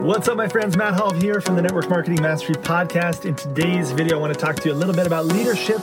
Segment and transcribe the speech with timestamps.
[0.00, 0.78] What's up, my friends?
[0.78, 3.26] Matt Hall here from the Network Marketing Mastery Podcast.
[3.26, 5.78] In today's video, I want to talk to you a little bit about leadership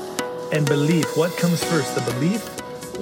[0.52, 1.16] and belief.
[1.16, 2.44] What comes first, the belief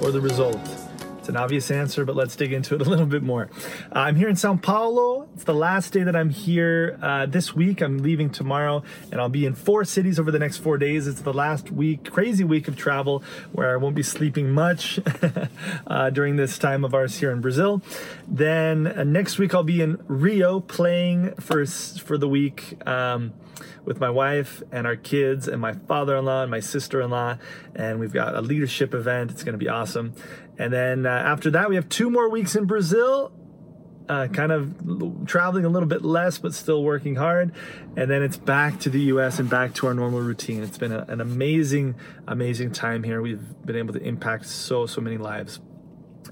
[0.02, 0.85] or the result?
[1.26, 3.50] It's an obvious answer, but let's dig into it a little bit more.
[3.92, 5.28] Uh, I'm here in Sao Paulo.
[5.34, 7.80] It's the last day that I'm here uh, this week.
[7.80, 11.08] I'm leaving tomorrow, and I'll be in four cities over the next four days.
[11.08, 15.00] It's the last week, crazy week of travel, where I won't be sleeping much
[15.88, 17.82] uh, during this time of ours here in Brazil.
[18.28, 22.86] Then uh, next week I'll be in Rio playing for for the week.
[22.86, 23.32] Um,
[23.86, 27.38] with my wife and our kids and my father-in-law and my sister-in-law
[27.74, 30.12] and we've got a leadership event it's going to be awesome
[30.58, 33.32] and then uh, after that we have two more weeks in brazil
[34.08, 37.52] uh, kind of traveling a little bit less but still working hard.
[37.96, 40.62] And then it's back to the us and back to our normal routine.
[40.62, 41.96] It's been a, an amazing
[42.26, 43.20] amazing time here.
[43.20, 45.60] We've been able to impact so so many lives.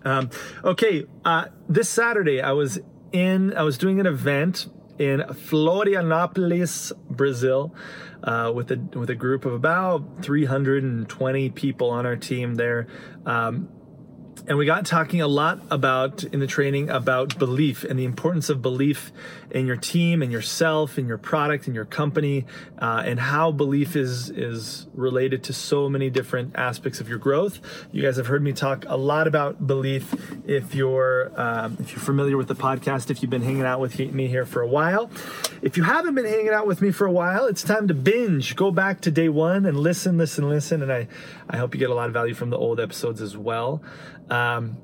[0.05, 0.28] Um,
[0.62, 2.78] okay uh, this saturday i was
[3.12, 4.66] in i was doing an event
[4.98, 7.75] in Florianopolis, Brazil,
[8.22, 12.86] uh, with a with a group of about 320 people on our team there.
[13.27, 13.69] Um,
[14.46, 18.50] and we got talking a lot about in the training about belief and the importance
[18.50, 19.10] of belief
[19.50, 22.44] in your team and yourself and your product and your company
[22.78, 27.60] uh, and how belief is is related to so many different aspects of your growth.
[27.91, 30.14] You guys have heard me talk a lot about belief.
[30.46, 33.98] If you're um, if you're familiar with the podcast if you've been hanging out with
[33.98, 35.10] me here for a while.
[35.62, 38.56] If you haven't been hanging out with me for a while it's time to binge.
[38.56, 41.08] Go back to day one and listen listen listen and i
[41.48, 43.82] i hope you get a lot of value from the old episodes as well
[44.30, 44.78] um,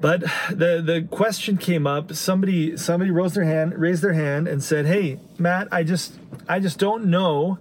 [0.00, 2.12] but the the question came up.
[2.12, 6.14] Somebody somebody raised their hand, raised their hand, and said, "Hey, Matt, I just
[6.48, 7.58] I just don't know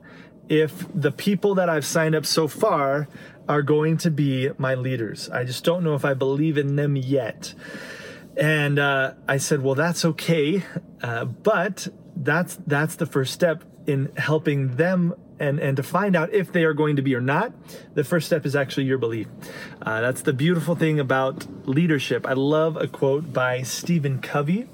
[0.49, 3.07] if the people that I've signed up so far
[3.47, 5.29] are going to be my leaders.
[5.29, 7.53] I just don't know if I believe in them yet."
[8.37, 10.63] And uh, I said, "Well, that's okay,
[11.01, 16.33] uh, but that's that's the first step in helping them and and to find out
[16.33, 17.53] if they are going to be or not
[17.93, 19.27] the first step is actually your belief.
[19.81, 22.25] Uh, that's the beautiful thing about leadership.
[22.25, 24.67] I love a quote by stephen covey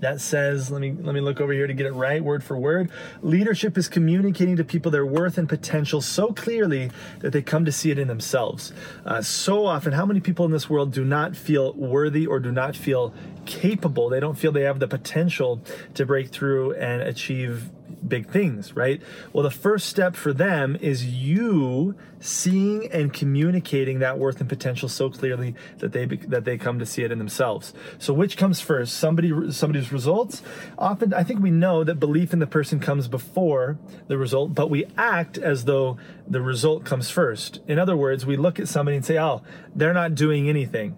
[0.00, 2.58] that says let me let me look over here to get it right word for
[2.58, 2.90] word.
[3.22, 7.72] Leadership is communicating to people their worth and potential so clearly that they come to
[7.72, 8.72] see it in themselves.
[9.04, 12.50] Uh, so often how many people in this world do not feel worthy or do
[12.50, 13.14] not feel
[13.46, 14.08] capable?
[14.08, 15.60] They don't feel they have the potential
[15.94, 17.70] to break through and achieve
[18.06, 19.00] big things, right?
[19.32, 24.88] Well, the first step for them is you seeing and communicating that worth and potential
[24.88, 27.72] so clearly that they that they come to see it in themselves.
[27.98, 28.94] So, which comes first?
[28.96, 30.42] Somebody somebody's results.
[30.78, 33.78] Often, I think we know that belief in the person comes before
[34.08, 37.60] the result, but we act as though the result comes first.
[37.66, 39.42] In other words, we look at somebody and say, "Oh,
[39.74, 40.96] they're not doing anything."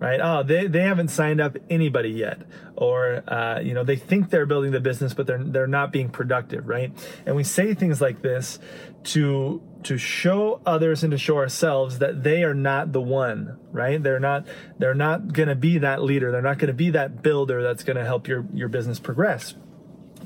[0.00, 0.18] Right?
[0.20, 2.40] Oh, they, they haven't signed up anybody yet,
[2.74, 6.08] or uh, you know they think they're building the business, but they're they're not being
[6.08, 6.90] productive, right?
[7.26, 8.58] And we say things like this
[9.04, 14.02] to to show others and to show ourselves that they are not the one, right?
[14.02, 14.46] They're not
[14.78, 16.32] they're not going to be that leader.
[16.32, 19.54] They're not going to be that builder that's going to help your your business progress.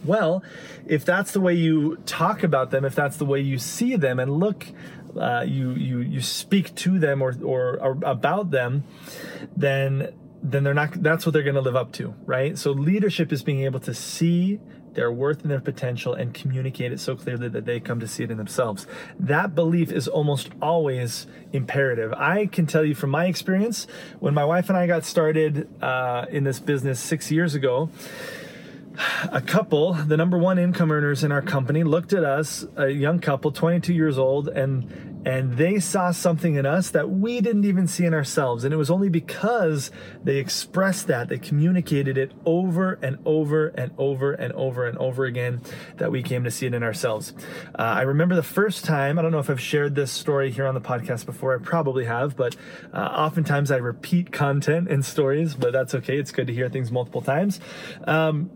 [0.05, 0.45] Well,
[0.87, 4.21] if that's the way you talk about them, if that's the way you see them
[4.21, 4.67] and look
[5.19, 8.85] uh, you you you speak to them or, or, or about them,
[9.57, 11.03] then then they're not.
[11.03, 12.59] That's what they're going to live up to, right?
[12.59, 14.61] So leadership is being able to see
[14.95, 18.23] their worth and their potential and communicate it so clearly that they come to see
[18.25, 18.87] it in themselves.
[19.19, 22.13] That belief is almost always imperative.
[22.13, 23.87] I can tell you from my experience,
[24.21, 27.91] when my wife and I got started uh, in this business six years ago,
[29.31, 33.19] a couple, the number one income earners in our company, looked at us, a young
[33.19, 37.87] couple, 22 years old, and and they saw something in us that we didn't even
[37.87, 38.65] see in ourselves.
[38.65, 39.91] And it was only because
[40.22, 45.25] they expressed that, they communicated it over and over and over and over and over
[45.25, 45.62] again
[45.97, 47.33] that we came to see it in ourselves.
[47.78, 50.66] Uh, I remember the first time, I don't know if I've shared this story here
[50.66, 52.54] on the podcast before, I probably have, but
[52.92, 56.19] uh, oftentimes I repeat content in stories, but that's okay.
[56.19, 57.60] It's good to hear things multiple times.
[58.07, 58.51] Um,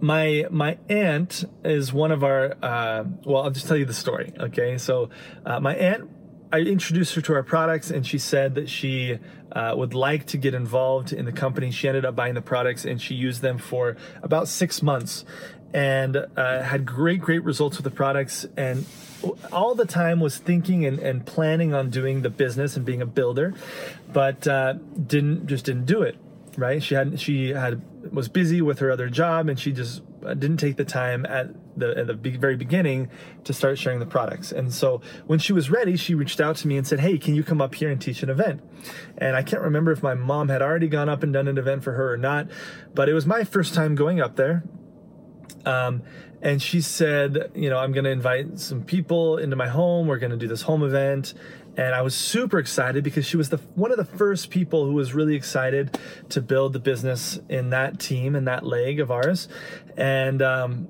[0.00, 4.32] my my aunt is one of our uh, well i'll just tell you the story
[4.38, 4.78] okay?
[4.78, 5.10] So
[5.44, 6.10] uh, my aunt
[6.52, 9.18] i introduced her to our products and she said that she
[9.52, 11.70] uh, would like to get involved in the company.
[11.70, 15.24] She ended up buying the products and she used them for about six months
[15.72, 18.46] and uh, had great great results with the products.
[18.56, 18.84] And
[19.52, 23.06] all the time was thinking and, and planning on doing the business and being a
[23.06, 23.54] builder
[24.12, 24.74] but uh,
[25.06, 26.16] didn't just didn't do it
[26.56, 26.82] right?
[26.82, 27.80] She had she had
[28.14, 31.48] was busy with her other job and she just uh, didn't take the time at
[31.76, 33.10] the at the very beginning
[33.42, 34.52] to start sharing the products.
[34.52, 37.34] And so when she was ready, she reached out to me and said, "Hey, can
[37.34, 38.62] you come up here and teach an event?"
[39.18, 41.82] And I can't remember if my mom had already gone up and done an event
[41.82, 42.48] for her or not,
[42.94, 44.64] but it was my first time going up there.
[45.66, 46.02] Um,
[46.42, 50.06] and she said, you know, I'm going to invite some people into my home.
[50.06, 51.32] We're going to do this home event.
[51.76, 54.92] And I was super excited because she was the one of the first people who
[54.92, 55.98] was really excited
[56.30, 59.48] to build the business in that team and that leg of ours.
[59.96, 60.88] And um,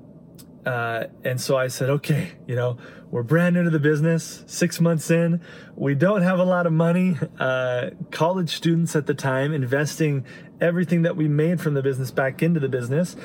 [0.65, 2.77] uh, and so I said, okay, you know,
[3.11, 5.41] we're brand new to the business, six months in.
[5.75, 7.17] We don't have a lot of money.
[7.39, 10.25] Uh, college students at the time investing
[10.61, 13.15] everything that we made from the business back into the business.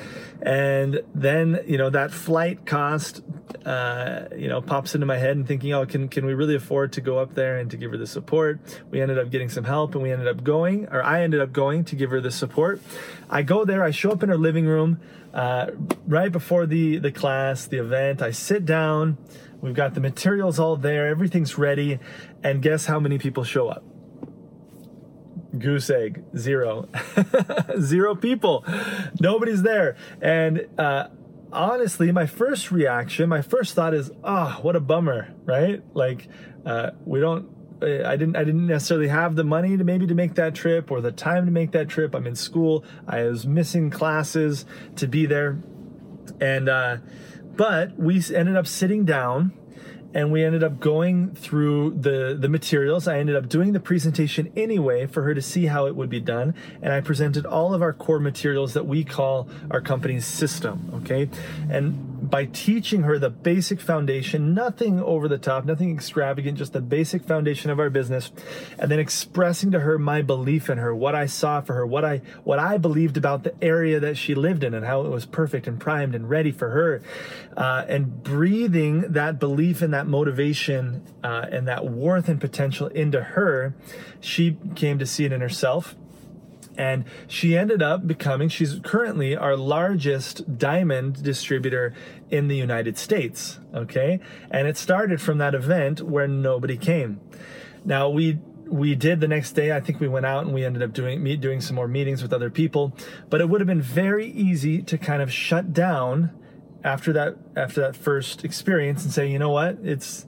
[0.41, 3.21] And then, you know, that flight cost,
[3.65, 6.93] uh, you know, pops into my head and thinking, oh, can, can we really afford
[6.93, 8.59] to go up there and to give her the support?
[8.89, 11.53] We ended up getting some help and we ended up going, or I ended up
[11.53, 12.81] going to give her the support.
[13.29, 14.99] I go there, I show up in her living room
[15.33, 15.67] uh,
[16.07, 18.21] right before the, the class, the event.
[18.21, 19.17] I sit down.
[19.61, 21.07] We've got the materials all there.
[21.07, 21.99] Everything's ready.
[22.43, 23.83] And guess how many people show up?
[25.57, 26.87] Goose egg, zero.
[27.79, 28.63] zero people.
[29.19, 29.95] Nobody's there.
[30.21, 31.07] And uh,
[31.51, 35.83] honestly, my first reaction, my first thought is, oh, what a bummer, right?
[35.93, 36.27] Like,
[36.65, 37.49] uh, we don't
[37.81, 41.01] I didn't I didn't necessarily have the money to maybe to make that trip or
[41.01, 42.13] the time to make that trip.
[42.13, 42.83] I'm in school.
[43.07, 44.65] I was missing classes
[44.97, 45.57] to be there,
[46.39, 46.97] and uh,
[47.55, 49.53] but we ended up sitting down
[50.13, 53.07] and we ended up going through the the materials.
[53.07, 56.19] I ended up doing the presentation anyway for her to see how it would be
[56.19, 56.53] done.
[56.81, 61.29] And i presented all of our core materials that we call our company's system okay?
[61.69, 66.81] And by teaching her the basic foundation, nothing over the top, nothing extravagant, just the
[66.81, 68.31] basic foundation of our business,
[68.79, 72.05] and then expressing to her my belief in her, what I saw for her, what
[72.05, 75.25] I what I believed about the area that she lived in, and how it was
[75.25, 77.03] perfect and primed and ready for her,
[77.57, 83.21] uh, and breathing that belief and that motivation uh, and that worth and potential into
[83.21, 83.75] her,
[84.21, 85.95] she came to see it in herself
[86.81, 91.93] and she ended up becoming she's currently our largest diamond distributor
[92.29, 94.19] in the United States okay?
[94.49, 97.19] And it started from that event where nobody came.
[97.85, 100.81] Now we we did the next day i think we went out and we ended
[100.81, 102.95] up doing meet, doing some more meetings with other people
[103.29, 106.31] but it would have been very easy to kind of shut down
[106.83, 109.77] after that after that first experience and say you know what?
[109.83, 110.25] It's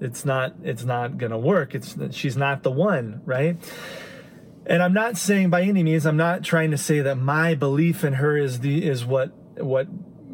[0.00, 1.74] it's not it's not gonna work.
[1.74, 3.56] It's she's not the one right
[4.66, 8.04] and I'm not saying by any means I'm not trying to say that my belief
[8.04, 9.86] in her is the is what what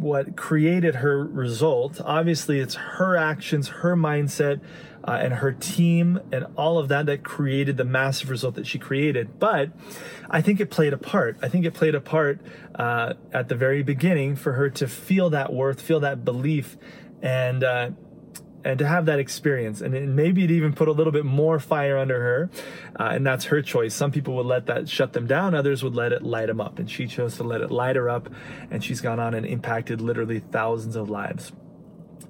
[0.03, 2.01] what created her result.
[2.05, 4.61] Obviously, it's her actions, her mindset,
[5.07, 8.79] uh, and her team, and all of that that created the massive result that she
[8.79, 9.39] created.
[9.39, 9.71] But
[10.29, 11.39] I think it played a part.
[11.43, 12.41] I think it played a part
[12.75, 16.77] uh, at the very beginning for her to feel that worth, feel that belief,
[17.21, 17.91] and uh,
[18.65, 21.99] and to have that experience and maybe it even put a little bit more fire
[21.99, 22.51] under her
[22.99, 23.95] uh, and that's her choice.
[23.95, 26.79] Some people would let that shut them down others would let it light them up
[26.79, 28.29] and she chose to let it light her up
[28.71, 31.53] and she's gone on and impacted literally thousands of lives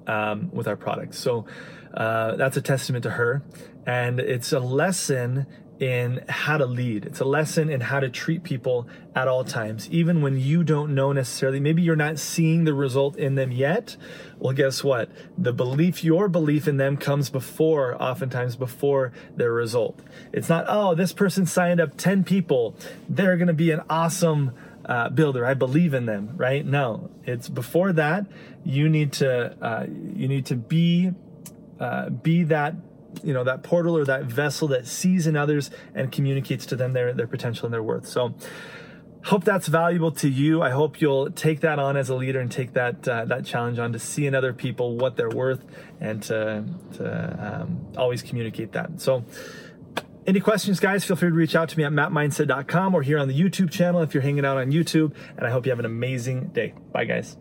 [0.07, 1.45] um, with our products so
[1.93, 3.43] uh, that's a testament to her
[3.85, 5.45] and it's a lesson
[5.79, 7.05] in how to lead.
[7.05, 10.93] It's a lesson in how to treat people at all times, even when you don't
[10.93, 11.59] know necessarily.
[11.59, 13.97] Maybe you're not seeing the result in them yet.
[14.37, 15.09] Well, guess what?
[15.37, 19.99] The belief, your belief in them comes before, oftentimes before their result.
[20.31, 22.75] It's not, oh, this person signed up 10 people.
[23.09, 24.51] They're going to be an awesome
[24.85, 25.45] uh, builder.
[25.45, 26.65] I believe in them, right?
[26.65, 28.27] No, it's before that.
[28.63, 31.11] You need to, uh, you need to be,
[31.79, 32.75] uh, be that
[33.23, 36.93] you know that portal or that vessel that sees in others and communicates to them
[36.93, 38.33] their their potential and their worth so
[39.25, 42.51] hope that's valuable to you i hope you'll take that on as a leader and
[42.51, 45.63] take that uh, that challenge on to see in other people what they're worth
[45.99, 49.23] and to, to um, always communicate that so
[50.25, 53.27] any questions, guys, feel free to reach out to me at mattmindset.com or here on
[53.27, 55.13] the YouTube channel if you're hanging out on YouTube.
[55.35, 56.73] And I hope you have an amazing day.
[56.93, 57.35] Bye, guys.